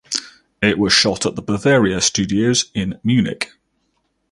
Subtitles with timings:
[0.63, 3.51] It was shot at the Bavaria Studios in Munich.